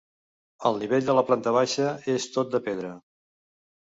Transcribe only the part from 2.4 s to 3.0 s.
de pedra.